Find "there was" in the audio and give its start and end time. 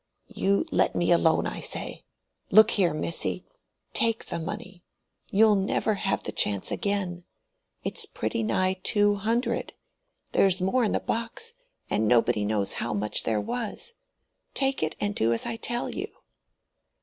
13.25-13.93